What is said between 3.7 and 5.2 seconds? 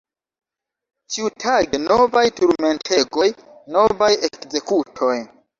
novaj ekzekutoj!